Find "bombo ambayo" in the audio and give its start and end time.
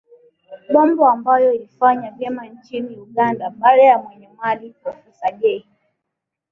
0.73-1.53